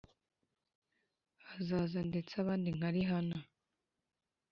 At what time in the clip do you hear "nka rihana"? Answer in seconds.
2.77-3.37